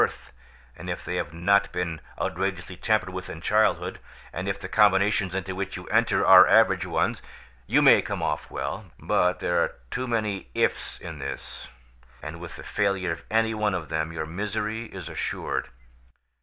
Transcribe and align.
If 0.03 0.07
the 0.07 0.07
scales 0.07 0.25
were 0.25 0.31
good 0.31 0.33
to 0.33 0.33
start 0.33 0.71
with, 0.71 0.77
and 0.77 0.89
if 0.89 1.05
they 1.05 1.15
have 1.17 1.33
not 1.45 1.71
been 1.71 2.01
outrageously 2.19 2.77
tampered 2.77 3.09
with 3.11 3.29
in 3.29 3.39
childhood, 3.39 3.99
and 4.33 4.49
if 4.49 4.59
the 4.59 4.67
combinations 4.67 5.35
into 5.35 5.53
which 5.53 5.77
you 5.77 5.85
enter 5.89 6.25
are 6.25 6.47
average 6.47 6.87
ones, 6.87 7.21
you 7.67 7.83
may 7.83 8.01
come 8.01 8.23
off 8.23 8.49
well; 8.49 8.85
but 8.97 9.37
there 9.37 9.61
are 9.63 9.75
too 9.91 10.07
many 10.07 10.49
'ifs' 10.55 10.99
in 10.99 11.19
this, 11.19 11.67
and 12.23 12.39
with 12.39 12.55
the 12.55 12.63
failure 12.63 13.11
of 13.11 13.23
any 13.29 13.53
one 13.53 13.75
of 13.75 13.89
them 13.89 14.11
your 14.11 14.25
misery 14.25 14.85
is 14.85 15.07
assured. 15.07 15.69